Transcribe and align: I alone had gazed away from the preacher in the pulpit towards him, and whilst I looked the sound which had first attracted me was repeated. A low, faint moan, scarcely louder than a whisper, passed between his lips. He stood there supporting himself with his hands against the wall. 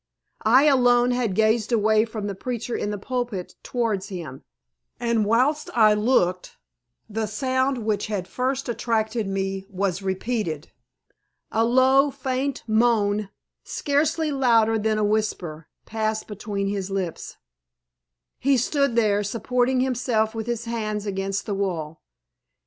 I 0.47 0.63
alone 0.63 1.11
had 1.11 1.35
gazed 1.35 1.71
away 1.71 2.05
from 2.05 2.25
the 2.25 2.33
preacher 2.33 2.75
in 2.75 2.89
the 2.89 2.97
pulpit 2.97 3.53
towards 3.61 4.09
him, 4.09 4.43
and 4.99 5.25
whilst 5.25 5.69
I 5.77 5.93
looked 5.93 6.57
the 7.07 7.27
sound 7.27 7.85
which 7.85 8.07
had 8.07 8.27
first 8.27 8.67
attracted 8.67 9.27
me 9.27 9.67
was 9.69 10.01
repeated. 10.01 10.71
A 11.51 11.63
low, 11.63 12.09
faint 12.09 12.63
moan, 12.65 13.29
scarcely 13.63 14.31
louder 14.31 14.79
than 14.79 14.97
a 14.97 15.03
whisper, 15.03 15.67
passed 15.85 16.25
between 16.27 16.65
his 16.65 16.89
lips. 16.89 17.37
He 18.39 18.57
stood 18.57 18.95
there 18.95 19.23
supporting 19.23 19.81
himself 19.81 20.33
with 20.33 20.47
his 20.47 20.65
hands 20.65 21.05
against 21.05 21.45
the 21.45 21.53
wall. 21.53 22.01